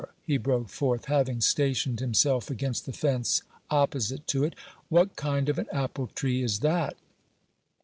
[0.25, 4.55] he broke forth, having stationed himself against the fence opposite to it;
[4.89, 6.97] "what kind of an apple tree is that?"